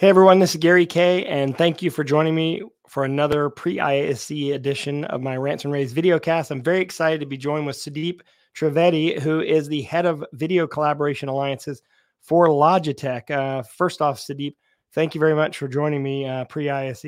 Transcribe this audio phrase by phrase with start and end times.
[0.00, 4.30] Hey everyone, this is Gary Kay, and thank you for joining me for another pre-ISE
[4.30, 6.50] edition of my Rants and Raves videocast.
[6.50, 8.22] I'm very excited to be joined with Sudeep
[8.56, 11.82] Trivedi, who is the head of video collaboration alliances
[12.22, 13.30] for Logitech.
[13.30, 14.56] Uh, first off, Sudeep,
[14.94, 17.04] thank you very much for joining me uh, pre-ISE.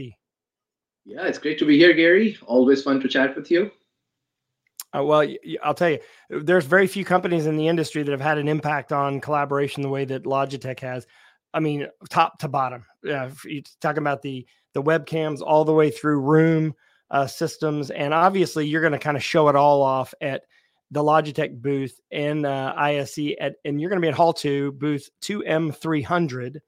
[1.06, 2.36] Yeah, it's great to be here, Gary.
[2.44, 3.70] Always fun to chat with you.
[4.94, 5.26] Uh, well,
[5.62, 5.98] I'll tell you,
[6.28, 9.88] there's very few companies in the industry that have had an impact on collaboration the
[9.88, 11.06] way that Logitech has.
[11.54, 12.84] I mean, top to bottom.
[13.02, 16.74] Yeah, you're talking about the the webcams all the way through room
[17.10, 20.42] uh, systems, and obviously you're going to kind of show it all off at
[20.90, 24.72] the Logitech booth in uh, ISE, at, and you're going to be at Hall Two,
[24.72, 26.62] booth two M three hundred.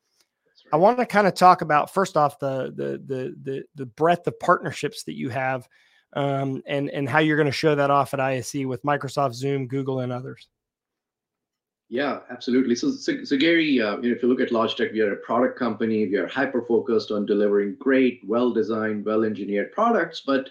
[0.72, 4.26] I want to kind of talk about first off the the the the the breadth
[4.26, 5.68] of partnerships that you have,
[6.14, 9.66] um, and and how you're going to show that off at ISE with Microsoft, Zoom,
[9.66, 10.48] Google, and others.
[11.90, 12.74] Yeah, absolutely.
[12.74, 15.16] So, so, so Gary, uh, you know, if you look at Logitech, we are a
[15.16, 16.06] product company.
[16.06, 20.22] We are hyper focused on delivering great, well-designed, well-engineered products.
[20.26, 20.48] But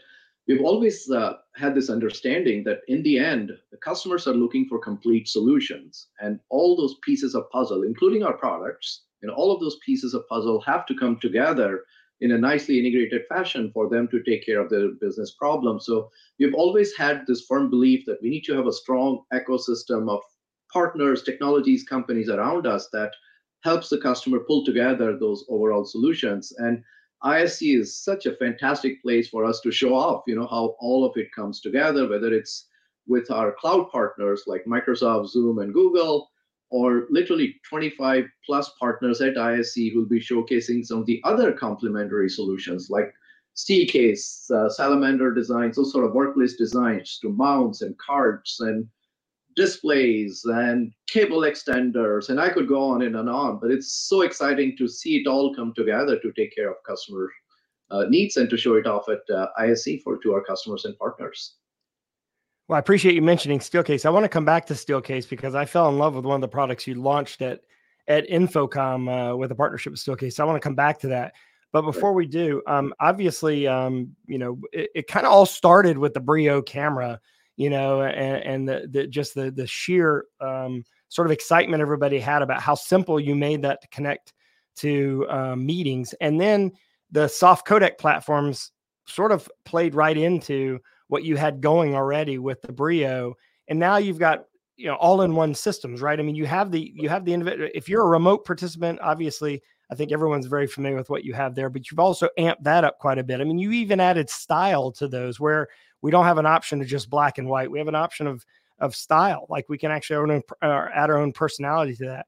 [0.47, 4.77] we've always uh, had this understanding that in the end, the customers are looking for
[4.77, 9.77] complete solutions, and all those pieces of puzzle, including our products, and all of those
[9.85, 11.83] pieces of puzzle have to come together
[12.21, 15.85] in a nicely integrated fashion for them to take care of their business problems.
[15.85, 20.09] So we've always had this firm belief that we need to have a strong ecosystem
[20.09, 20.21] of
[20.73, 23.11] partners, technologies, companies around us that
[23.63, 26.51] helps the customer pull together those overall solutions.
[26.57, 26.83] And
[27.21, 31.05] ISE is such a fantastic place for us to show off, you know, how all
[31.05, 32.67] of it comes together, whether it's
[33.07, 36.29] with our cloud partners like Microsoft, Zoom, and Google,
[36.69, 42.29] or literally 25 plus partners at ISE who'll be showcasing some of the other complementary
[42.29, 43.13] solutions like
[43.55, 48.87] Steelcase, uh, Salamander designs, those sort of workplace designs to mounts and carts and
[49.55, 53.59] displays and cable extenders, and I could go on and on.
[53.59, 57.31] But it's so exciting to see it all come together to take care of customer
[57.91, 60.97] uh, needs and to show it off at uh, ISE for to our customers and
[60.97, 61.55] partners.
[62.67, 64.05] Well, I appreciate you mentioning Steelcase.
[64.05, 66.41] I want to come back to Steelcase because I fell in love with one of
[66.41, 67.61] the products you launched at
[68.07, 70.33] at InfoComm uh, with a partnership with Steelcase.
[70.33, 71.33] So I want to come back to that.
[71.71, 75.97] But before we do, um, obviously, um, you know, it, it kind of all started
[75.97, 77.19] with the Brio camera
[77.55, 82.19] you know, and, and the, the just the the sheer um, sort of excitement everybody
[82.19, 84.33] had about how simple you made that to connect
[84.77, 86.71] to um, meetings, and then
[87.11, 88.71] the soft codec platforms
[89.05, 93.35] sort of played right into what you had going already with the Brio,
[93.67, 96.19] and now you've got you know all-in-one systems, right?
[96.19, 97.69] I mean, you have the you have the.
[97.75, 101.55] If you're a remote participant, obviously, I think everyone's very familiar with what you have
[101.55, 103.41] there, but you've also amped that up quite a bit.
[103.41, 105.67] I mean, you even added style to those where
[106.03, 107.71] we don't have an option to just black and white.
[107.71, 108.45] We have an option of
[108.79, 109.47] of style.
[109.49, 112.27] Like we can actually uh, add our own personality to that.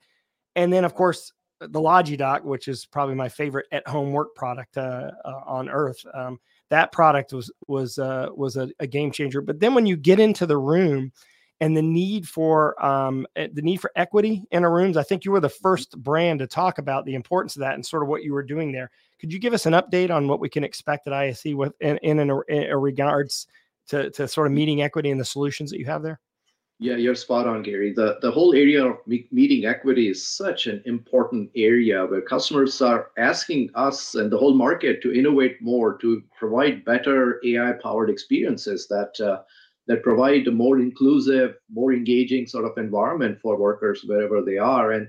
[0.56, 4.78] And then, of course, the Logidock, which is probably my favorite at home work product
[4.78, 6.04] uh, uh, on earth.
[6.14, 9.42] Um, that product was was uh, was a, a, game changer.
[9.42, 11.12] But then when you get into the room
[11.62, 15.26] and the need for um, eh, the need for equity in our rooms, I think
[15.26, 18.10] you were the first brand to talk about the importance of that and sort of
[18.10, 18.90] what you were doing there.
[19.20, 21.98] Could you give us an update on what we can expect at ISE with in,
[22.00, 23.48] in, in, in a regards
[23.90, 26.20] to to sort of meeting equity and the solutions that you have there?
[26.78, 27.94] Yeah, you're spot on, Gary.
[27.94, 33.12] The the whole area of meeting equity is such an important area where customers are
[33.18, 39.18] asking us and the whole market to innovate more, to provide better AI-powered experiences that
[39.26, 39.44] uh,
[39.88, 44.92] that provide a more inclusive, more engaging sort of environment for workers wherever they are.
[44.92, 45.08] And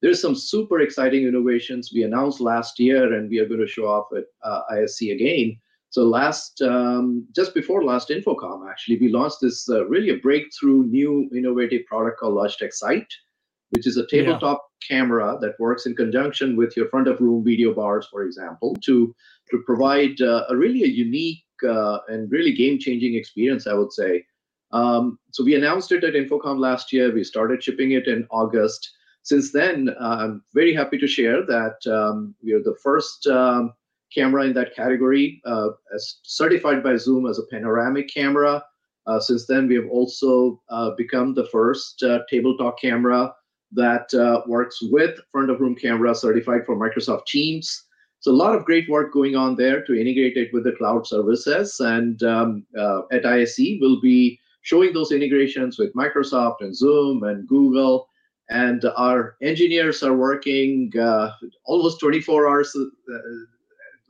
[0.00, 3.88] there's some super exciting innovations we announced last year, and we are going to show
[3.88, 5.58] off at uh, ISE again
[5.90, 10.84] so last, um, just before last InfoComm, actually, we launched this uh, really a breakthrough
[10.84, 13.06] new innovative product called Logitech Sight,
[13.70, 14.96] which is a tabletop yeah.
[14.96, 19.14] camera that works in conjunction with your front of room video bars, for example, to
[19.50, 23.92] to provide uh, a really a unique uh, and really game changing experience, I would
[23.92, 24.24] say.
[24.72, 27.10] Um, so we announced it at InfoComm last year.
[27.10, 28.90] We started shipping it in August.
[29.22, 33.72] Since then, uh, I'm very happy to share that um, we are the first um,
[34.14, 38.62] camera in that category, uh, as certified by Zoom as a panoramic camera.
[39.06, 43.32] Uh, since then, we have also uh, become the first uh, tabletop camera
[43.72, 47.84] that uh, works with front of room camera certified for Microsoft Teams.
[48.20, 51.06] So a lot of great work going on there to integrate it with the cloud
[51.06, 51.78] services.
[51.80, 57.46] And um, uh, at ISE, we'll be showing those integrations with Microsoft and Zoom and
[57.46, 58.08] Google.
[58.50, 60.90] And our engineers are working
[61.64, 62.74] almost 24 hours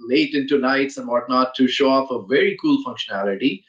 [0.00, 3.62] late into nights and whatnot to show off a very cool functionality.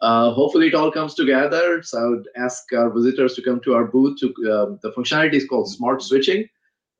[0.00, 1.82] Uh, hopefully, it all comes together.
[1.82, 4.18] So I would ask our visitors to come to our booth.
[4.20, 6.46] To uh, the functionality is called smart switching,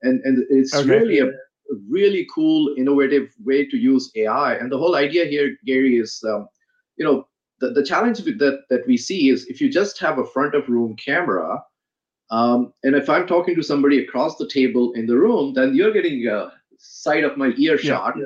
[0.02, 0.88] and and it's okay.
[0.88, 1.30] really a
[1.88, 4.54] really cool, innovative way to use AI.
[4.54, 6.48] And the whole idea here, Gary, is um,
[6.96, 7.28] you know
[7.60, 10.68] the, the challenge that that we see is if you just have a front of
[10.68, 11.62] room camera,
[12.30, 15.92] um, and if I'm talking to somebody across the table in the room, then you're
[15.92, 18.14] getting a side of my ear shot.
[18.16, 18.24] Yeah.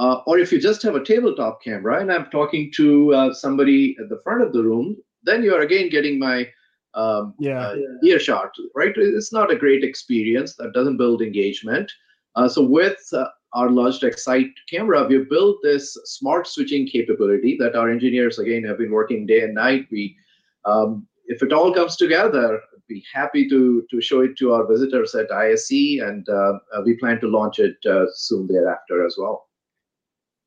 [0.00, 3.94] Uh, or if you just have a tabletop camera and I'm talking to uh, somebody
[4.00, 6.48] at the front of the room, then you're again getting my
[6.94, 7.68] um, yeah.
[7.68, 8.92] Uh, earshot, right?
[8.96, 10.56] It's not a great experience.
[10.56, 11.92] That doesn't build engagement.
[12.34, 17.76] Uh, so with uh, our Logitech Sight camera, we built this smart switching capability that
[17.76, 19.86] our engineers again have been working day and night.
[19.90, 20.16] We,
[20.64, 22.58] um, if it all comes together,
[22.88, 26.96] be happy to to show it to our visitors at ISE, and uh, uh, we
[26.96, 29.49] plan to launch it uh, soon thereafter as well.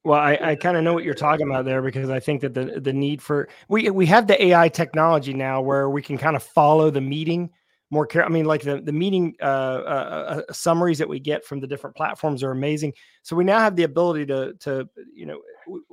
[0.05, 2.53] Well, I, I kind of know what you're talking about there because I think that
[2.53, 6.35] the the need for we we have the AI technology now where we can kind
[6.35, 7.49] of follow the meeting
[7.89, 8.25] more care.
[8.25, 11.67] I mean, like the the meeting uh, uh, uh, summaries that we get from the
[11.67, 12.93] different platforms are amazing.
[13.21, 15.85] So we now have the ability to to you know w-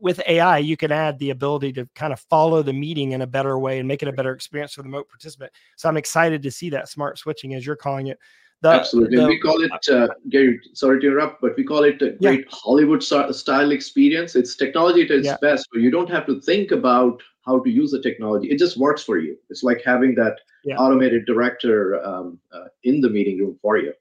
[0.00, 3.26] with AI you can add the ability to kind of follow the meeting in a
[3.26, 5.52] better way and make it a better experience for the remote participant.
[5.76, 8.18] So I'm excited to see that smart switching as you're calling it.
[8.60, 9.16] The, Absolutely.
[9.16, 12.40] The, we call it, uh, Gary, sorry to interrupt, but we call it a great
[12.40, 12.46] yeah.
[12.50, 14.34] Hollywood style experience.
[14.34, 15.36] It's technology at its yeah.
[15.40, 18.50] best, where you don't have to think about how to use the technology.
[18.50, 19.36] It just works for you.
[19.48, 20.76] It's like having that yeah.
[20.76, 23.92] automated director um, uh, in the meeting room for you.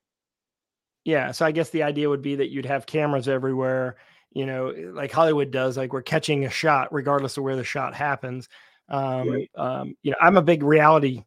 [1.05, 1.31] Yeah.
[1.31, 3.97] So I guess the idea would be that you'd have cameras everywhere,
[4.33, 7.93] you know, like Hollywood does, like we're catching a shot regardless of where the shot
[7.93, 8.49] happens.
[8.89, 9.51] Um, right.
[9.55, 11.23] um, you know, I'm a big reality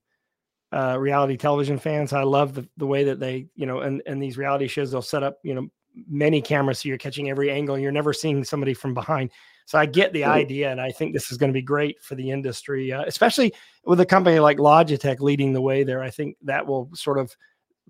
[0.73, 2.13] uh, reality television fans.
[2.13, 5.03] I love the, the way that they, you know, and, and these reality shows, they'll
[5.03, 5.69] set up, you know,
[6.09, 9.31] many cameras so you're catching every angle and you're never seeing somebody from behind.
[9.67, 12.17] So I get the idea, and I think this is going to be great for
[12.17, 16.03] the industry, uh, especially with a company like Logitech leading the way there.
[16.03, 17.37] I think that will sort of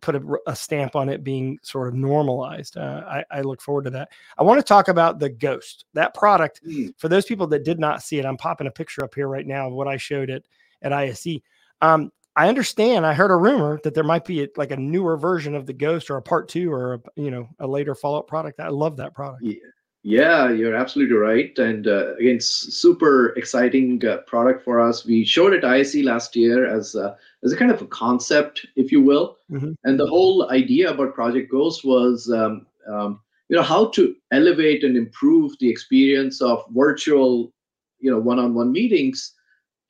[0.02, 2.76] put a, a stamp on it being sort of normalized.
[2.76, 4.10] Uh, I, I, look forward to that.
[4.36, 6.60] I want to talk about the Ghost, that product.
[6.66, 6.92] Mm.
[6.98, 9.46] For those people that did not see it, I'm popping a picture up here right
[9.46, 10.44] now of what I showed it
[10.82, 11.38] at ISE.
[11.80, 13.04] Um, I understand.
[13.04, 15.74] I heard a rumor that there might be a, like a newer version of the
[15.74, 18.60] Ghost or a part two or a, you know a later follow up product.
[18.60, 19.42] I love that product.
[19.42, 19.56] Yeah,
[20.02, 21.58] yeah you're absolutely right.
[21.58, 25.04] And uh, again, super exciting uh, product for us.
[25.04, 27.14] We showed at ISE last year as a,
[27.44, 29.36] as a kind of a concept, if you will.
[29.50, 29.72] Mm-hmm.
[29.84, 32.30] And the whole idea about Project Ghost was.
[32.32, 33.20] Um, um,
[33.50, 37.52] you know how to elevate and improve the experience of virtual
[37.98, 39.34] you know one-on-one meetings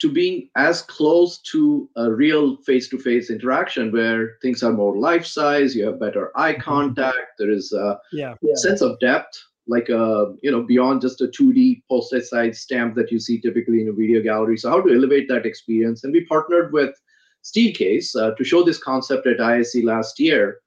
[0.00, 5.84] to being as close to a real face-to-face interaction where things are more life-size you
[5.84, 6.62] have better eye mm-hmm.
[6.62, 8.34] contact there is a yeah.
[8.54, 9.38] sense of depth
[9.70, 13.40] like a uh, you know beyond just a 2d postage size stamp that you see
[13.40, 14.58] typically in a video gallery.
[14.58, 16.02] So how to elevate that experience?
[16.04, 16.94] And we partnered with
[17.44, 20.58] steelcase uh, to show this concept at ISE last year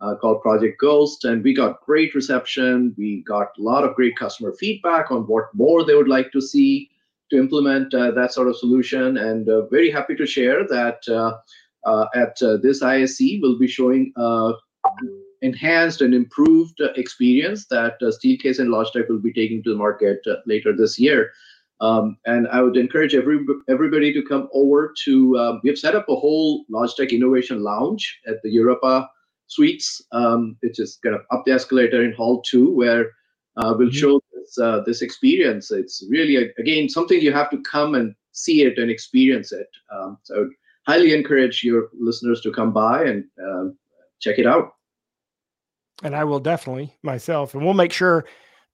[0.00, 1.24] uh, called project ghost.
[1.24, 2.94] And we got great reception.
[2.96, 6.40] We got a lot of great customer feedback on what more they would like to
[6.40, 6.88] see
[7.32, 9.16] to implement uh, that sort of solution.
[9.16, 14.12] And uh, very happy to share that uh, at this ISE, we'll be showing
[15.40, 20.76] enhanced and improved experience that Steelcase and Logitech will be taking to the market later
[20.76, 21.32] this year.
[21.80, 25.96] Um, and I would encourage every, everybody to come over to, um, we have set
[25.96, 29.10] up a whole Logitech Innovation Lounge at the Europa
[29.48, 33.10] Suites, um, which is kind of up the escalator in Hall 2, where
[33.56, 33.96] uh, we'll mm-hmm.
[33.96, 35.70] show this uh, this experience.
[35.70, 39.68] It's really a, again something you have to come and see it and experience it.
[39.94, 40.50] Um, so I would
[40.86, 43.64] highly encourage your listeners to come by and uh,
[44.20, 44.72] check it out.
[46.02, 48.24] And I will definitely myself, and we'll make sure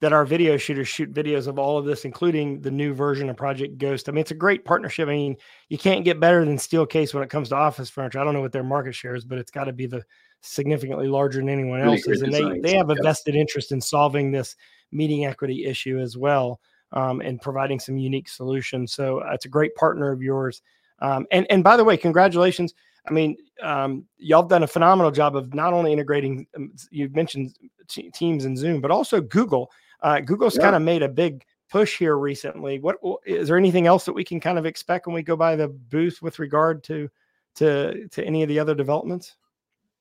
[0.01, 3.35] that our video shooters shoot videos of all of this, including the new version of
[3.35, 4.07] Project Ghost.
[4.07, 5.09] I mean, it's a great partnership.
[5.09, 5.35] I mean,
[5.67, 8.19] you can't get better than Steelcase when it comes to office furniture.
[8.19, 10.03] I don't know what their market share is, but it's got to be the
[10.41, 12.21] significantly larger than anyone really else's.
[12.21, 14.55] And they, they have a vested interest in solving this
[14.91, 16.59] meeting equity issue as well
[16.91, 18.93] um, and providing some unique solutions.
[18.93, 20.61] So uh, it's a great partner of yours.
[20.99, 22.73] Um, and, and by the way, congratulations.
[23.07, 27.15] I mean, um, y'all have done a phenomenal job of not only integrating, um, you've
[27.15, 27.55] mentioned
[27.87, 29.71] t- Teams and Zoom, but also Google.
[30.01, 30.63] Uh, Google's yeah.
[30.63, 32.79] kind of made a big push here recently.
[32.79, 35.55] What is there anything else that we can kind of expect when we go by
[35.55, 37.09] the booth with regard to
[37.55, 39.35] to to any of the other developments?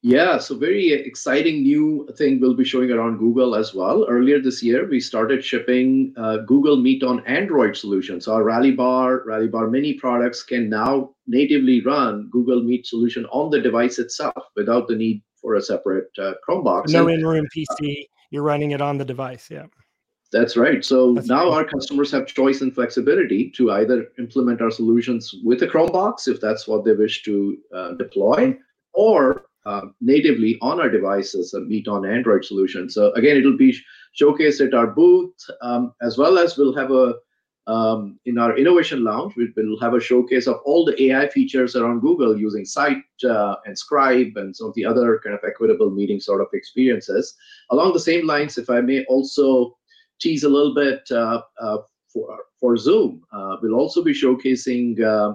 [0.03, 4.07] Yeah, so very exciting new thing we'll be showing around Google as well.
[4.09, 8.29] Earlier this year, we started shipping uh, Google Meet on Android solutions.
[8.29, 13.51] Our Rally Bar, Rally Bar Mini products can now natively run Google Meet solution on
[13.51, 16.91] the device itself without the need for a separate uh, Chromebox.
[16.91, 19.49] No in-room PC, you're running it on the device.
[19.51, 19.67] Yeah.
[20.31, 20.85] That's right.
[20.85, 25.63] So That's now our customers have choice and flexibility to either implement our solutions with
[25.63, 28.57] a Chromebox if that's what they wish to uh, deploy,
[28.93, 29.48] or
[30.01, 32.89] natively on our devices and meet on Android solution.
[32.89, 33.77] So again, it'll be
[34.21, 37.15] showcased at our booth, um, as well as we'll have a
[37.69, 41.77] um, in our innovation lounge, we will have a showcase of all the AI features
[41.77, 42.97] around Google using Sight
[43.29, 47.37] uh, and Scribe and some of the other kind of equitable meeting sort of experiences.
[47.71, 49.77] Along the same lines, if I may also
[50.19, 51.79] tease a little bit uh, uh,
[52.11, 55.35] for, for Zoom, uh, we'll also be showcasing uh,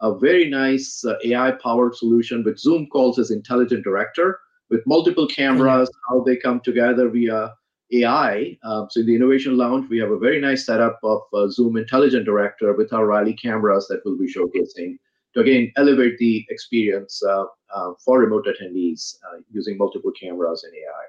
[0.00, 5.90] a very nice uh, AI-powered solution which Zoom calls as Intelligent Director with multiple cameras,
[6.08, 7.52] how they come together via
[7.92, 8.56] AI.
[8.64, 11.76] Um, so in the Innovation Lounge, we have a very nice setup of uh, Zoom
[11.76, 14.96] Intelligent Director with our Rally cameras that we'll be showcasing
[15.34, 20.72] to again elevate the experience uh, uh, for remote attendees uh, using multiple cameras and
[20.74, 21.04] AI.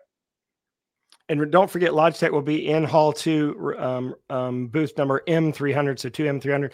[1.27, 6.09] And don't forget, Logitech will be in Hall 2, um, um, booth number M300, so
[6.09, 6.71] 2M300.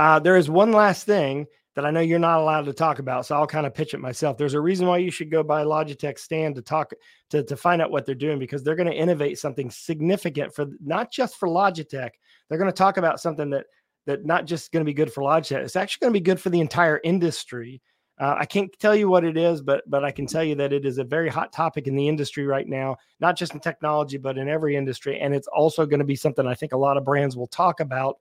[0.00, 3.26] Uh, there is one last thing that I know you're not allowed to talk about.
[3.26, 4.38] So I'll kind of pitch it myself.
[4.38, 6.92] There's a reason why you should go by Logitech stand to talk
[7.28, 10.68] to, to find out what they're doing because they're going to innovate something significant for
[10.82, 12.12] not just for Logitech.
[12.48, 13.66] They're going to talk about something that
[14.06, 15.62] that not just going to be good for Logitech.
[15.62, 17.82] It's actually going to be good for the entire industry.
[18.18, 20.72] Uh, I can't tell you what it is, but but I can tell you that
[20.72, 24.16] it is a very hot topic in the industry right now, not just in technology,
[24.16, 25.20] but in every industry.
[25.20, 27.80] And it's also going to be something I think a lot of brands will talk
[27.80, 28.16] about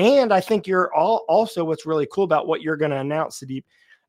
[0.00, 3.40] and I think you're all also what's really cool about what you're going to announce,
[3.40, 3.64] Sudeep,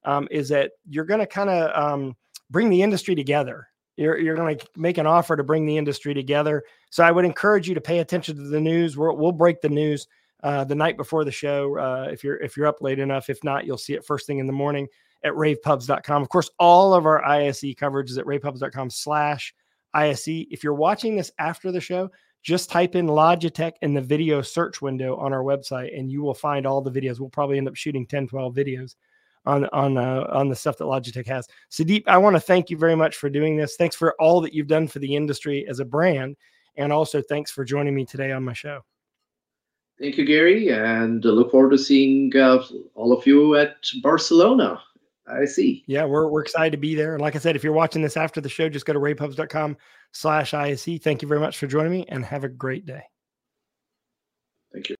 [0.06, 2.16] um, is that you're going to kind of um,
[2.50, 3.68] bring the industry together.
[3.98, 6.64] You're, you're going to make an offer to bring the industry together.
[6.90, 8.98] So I would encourage you to pay attention to the news.
[8.98, 10.08] we will break the news
[10.44, 13.30] uh, the night before the show uh, if you're if you're up late enough.
[13.30, 14.88] If not, you'll see it first thing in the morning
[15.24, 16.22] at ravepubs.com.
[16.22, 19.54] Of course, all of our ISE coverage is at ravepubs.com slash
[19.94, 20.28] ISE.
[20.28, 22.10] If you're watching this after the show,
[22.42, 26.34] just type in Logitech in the video search window on our website and you will
[26.34, 27.20] find all the videos.
[27.20, 28.96] We'll probably end up shooting 10, 12 videos
[29.46, 31.48] on on uh, on the stuff that Logitech has.
[31.72, 33.76] Sudeep, I want to thank you very much for doing this.
[33.76, 36.36] Thanks for all that you've done for the industry as a brand,
[36.76, 38.82] and also thanks for joining me today on my show.
[40.00, 42.64] Thank you, Gary, and look forward to seeing uh,
[42.96, 44.82] all of you at Barcelona.
[45.28, 45.84] I see.
[45.88, 47.14] Yeah, we're, we're excited to be there.
[47.14, 49.78] And like I said, if you're watching this after the show, just go to ravepubs.com
[50.12, 51.00] slash ISE.
[51.02, 53.04] Thank you very much for joining me and have a great day.
[54.74, 54.96] Thank you.